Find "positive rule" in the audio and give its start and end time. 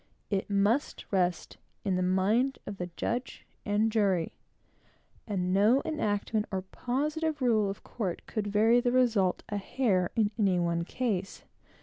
6.63-7.69